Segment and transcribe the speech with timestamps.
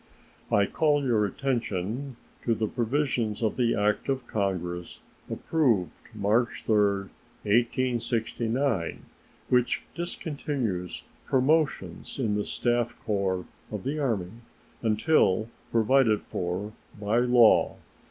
[0.51, 6.75] I call your attention to the provisions of the act of Congress approved March 3,
[7.45, 9.03] 1869,
[9.49, 14.31] which discontinues promotions in the staff corps of the Army
[14.81, 17.77] until provided for by law.